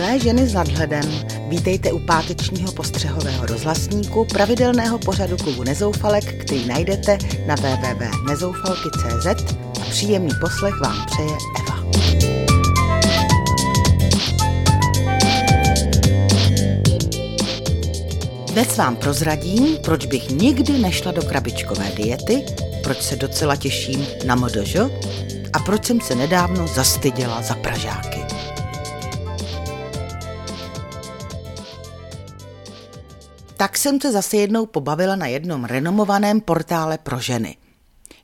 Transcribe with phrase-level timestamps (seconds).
[0.00, 1.04] Milé ženy s nadhledem,
[1.48, 9.26] vítejte u pátečního postřehového rozhlasníku pravidelného pořadu klubu Nezoufalek, který najdete na www.nezoufalky.cz
[9.80, 11.84] a příjemný poslech vám přeje Eva.
[18.52, 22.44] Dnes vám prozradím, proč bych nikdy nešla do krabičkové diety,
[22.82, 24.76] proč se docela těším na MDŽ
[25.52, 28.19] a proč jsem se nedávno zastyděla za Pražáky.
[33.60, 37.56] Tak jsem se zase jednou pobavila na jednom renomovaném portále pro ženy.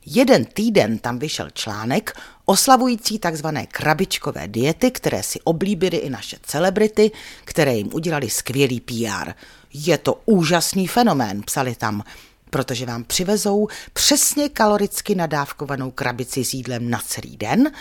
[0.05, 7.11] Jeden týden tam vyšel článek oslavující takzvané krabičkové diety, které si oblíbily i naše celebrity,
[7.45, 9.31] které jim udělali skvělý PR.
[9.73, 12.03] Je to úžasný fenomén, psali tam,
[12.49, 17.71] protože vám přivezou přesně kaloricky nadávkovanou krabici s jídlem na celý den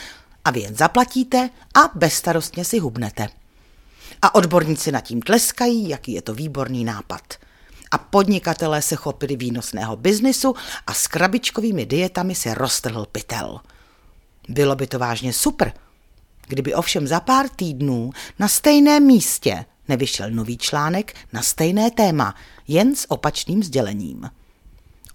[0.44, 3.28] a vy jen zaplatíte a bezstarostně si hubnete.
[4.22, 7.22] A odborníci nad tím tleskají, jaký je to výborný nápad–
[7.90, 10.54] a podnikatelé se chopili výnosného biznisu
[10.86, 13.60] a s krabičkovými dietami se roztrhl pytel.
[14.48, 15.72] Bylo by to vážně super,
[16.48, 22.34] kdyby ovšem za pár týdnů na stejném místě nevyšel nový článek na stejné téma,
[22.68, 24.30] jen s opačným sdělením.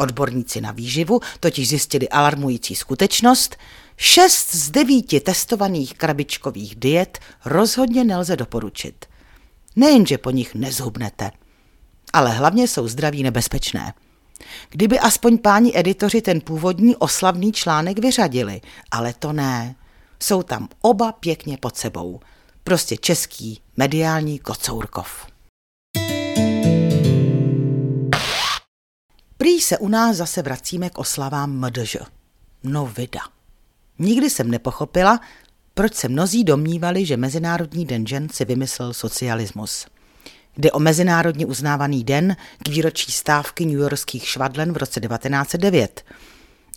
[0.01, 3.55] Odborníci na výživu totiž zjistili alarmující skutečnost,
[3.97, 9.05] šest z devíti testovaných krabičkových diet rozhodně nelze doporučit.
[9.75, 11.31] Nejenže po nich nezhubnete,
[12.13, 13.93] ale hlavně jsou zdraví nebezpečné.
[14.69, 19.75] Kdyby aspoň páni editoři ten původní oslavný článek vyřadili, ale to ne.
[20.19, 22.19] Jsou tam oba pěkně pod sebou.
[22.63, 25.30] Prostě český mediální kocourkov.
[29.41, 31.97] Prý se u nás zase vracíme k oslavám MDŽ.
[32.63, 33.19] No vida.
[33.99, 35.19] Nikdy jsem nepochopila,
[35.73, 39.85] proč se mnozí domnívali, že Mezinárodní den žen si vymyslel socialismus.
[40.57, 46.05] Jde o mezinárodně uznávaný den k výročí stávky newyorských švadlen v roce 1909.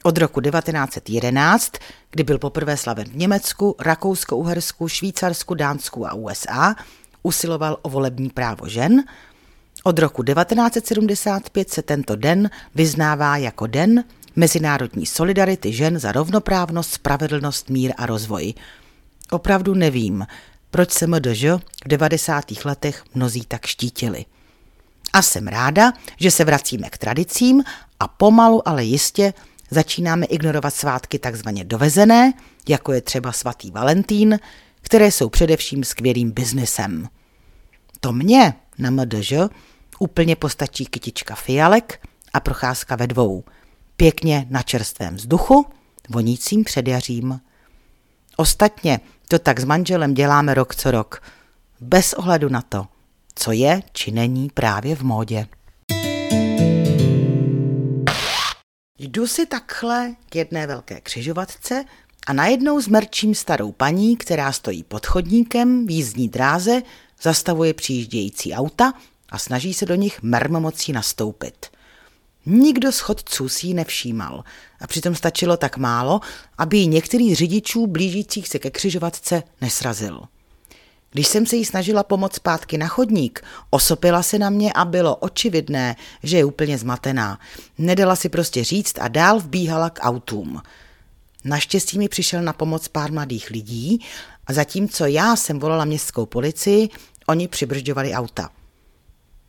[0.02, 1.72] Od roku 1911,
[2.10, 6.74] kdy byl poprvé slaven v Německu, Rakousko-Uhersku, Švýcarsku, Dánsku a USA,
[7.22, 9.04] usiloval o volební právo žen.
[9.86, 14.04] Od roku 1975 se tento den vyznává jako den
[14.36, 18.54] mezinárodní solidarity žen za rovnoprávnost, spravedlnost, mír a rozvoj.
[19.30, 20.26] Opravdu nevím,
[20.70, 21.44] proč se MDŽ
[21.84, 22.44] v 90.
[22.64, 24.24] letech mnozí tak štítili.
[25.12, 27.64] A jsem ráda, že se vracíme k tradicím
[28.00, 29.34] a pomalu, ale jistě
[29.70, 32.32] začínáme ignorovat svátky takzvaně dovezené,
[32.68, 34.38] jako je třeba svatý Valentín,
[34.80, 37.08] které jsou především skvělým biznesem.
[38.00, 39.32] To mě na MDŽ
[40.04, 43.44] úplně postačí kytička fialek a procházka ve dvou.
[43.96, 45.66] Pěkně na čerstvém vzduchu,
[46.08, 47.40] vonícím předjařím.
[48.36, 51.22] Ostatně to tak s manželem děláme rok co rok,
[51.80, 52.86] bez ohledu na to,
[53.34, 55.46] co je či není právě v módě.
[58.98, 61.84] Jdu si takhle k jedné velké křižovatce
[62.26, 66.82] a najednou zmrčím starou paní, která stojí pod chodníkem v jízdní dráze,
[67.22, 68.92] zastavuje přijíždějící auta
[69.34, 71.66] a snaží se do nich mermomocí nastoupit.
[72.46, 74.44] Nikdo z chodců si ji nevšímal
[74.80, 76.20] a přitom stačilo tak málo,
[76.58, 80.22] aby ji některý řidičů blížících se ke křižovatce nesrazil.
[81.10, 85.16] Když jsem se jí snažila pomoct zpátky na chodník, osopila se na mě a bylo
[85.16, 87.38] očividné, že je úplně zmatená.
[87.78, 90.62] Nedala si prostě říct a dál vbíhala k autům.
[91.44, 94.00] Naštěstí mi přišel na pomoc pár mladých lidí
[94.46, 96.88] a zatímco já jsem volala městskou policii,
[97.26, 98.50] oni přibržďovali auta.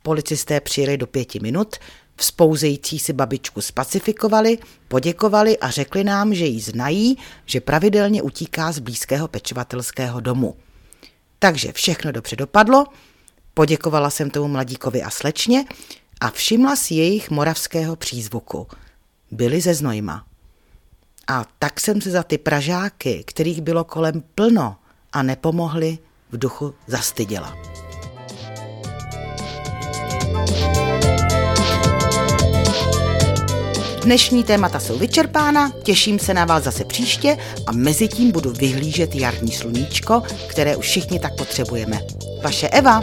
[0.06, 1.76] Policisté přijeli do pěti minut,
[2.18, 4.58] Vzpouzející si babičku spacifikovali,
[4.88, 10.56] poděkovali a řekli nám, že ji znají, že pravidelně utíká z blízkého pečovatelského domu.
[11.38, 12.86] Takže všechno dobře dopadlo,
[13.54, 15.64] poděkovala jsem tomu mladíkovi a slečně
[16.20, 18.66] a všimla si jejich moravského přízvuku.
[19.30, 20.26] Byli ze Znojma.
[21.26, 24.76] A tak jsem se za ty pražáky, kterých bylo kolem plno
[25.12, 25.98] a nepomohli,
[26.30, 27.85] v duchu zastyděla.
[34.06, 37.36] Dnešní témata jsou vyčerpána, těším se na vás zase příště
[37.66, 42.00] a mezi tím budu vyhlížet jarní sluníčko, které už všichni tak potřebujeme.
[42.42, 43.00] Vaše Eva.